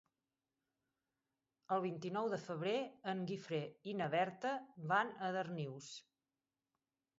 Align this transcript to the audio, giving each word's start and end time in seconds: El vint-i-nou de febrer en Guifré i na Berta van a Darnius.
El 1.75 1.83
vint-i-nou 1.83 2.29
de 2.35 2.39
febrer 2.47 2.73
en 3.13 3.23
Guifré 3.33 3.61
i 3.93 3.97
na 4.01 4.09
Berta 4.17 4.57
van 4.95 5.15
a 5.29 5.33
Darnius. 5.39 5.95